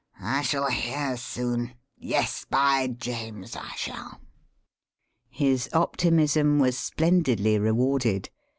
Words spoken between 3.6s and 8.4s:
shall." His optimism was splendidly rewarded.